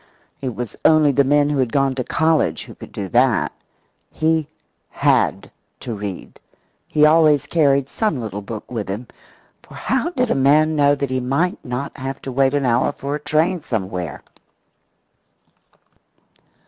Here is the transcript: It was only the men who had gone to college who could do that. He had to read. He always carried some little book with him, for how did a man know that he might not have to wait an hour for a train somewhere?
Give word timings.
It 0.41 0.55
was 0.55 0.75
only 0.83 1.11
the 1.11 1.23
men 1.23 1.51
who 1.51 1.59
had 1.59 1.71
gone 1.71 1.93
to 1.93 2.03
college 2.03 2.63
who 2.63 2.73
could 2.73 2.91
do 2.91 3.07
that. 3.09 3.51
He 4.11 4.47
had 4.89 5.51
to 5.81 5.93
read. 5.93 6.39
He 6.87 7.05
always 7.05 7.45
carried 7.45 7.87
some 7.87 8.19
little 8.19 8.41
book 8.41 8.71
with 8.71 8.89
him, 8.89 9.05
for 9.61 9.75
how 9.75 10.09
did 10.09 10.31
a 10.31 10.35
man 10.35 10.75
know 10.75 10.95
that 10.95 11.11
he 11.11 11.19
might 11.19 11.63
not 11.63 11.95
have 11.97 12.19
to 12.23 12.31
wait 12.31 12.55
an 12.55 12.65
hour 12.65 12.91
for 12.93 13.13
a 13.13 13.19
train 13.19 13.61
somewhere? 13.61 14.23